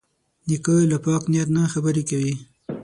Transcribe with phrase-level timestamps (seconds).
[0.47, 2.33] نیکه له پاک نیت نه خبرې کوي.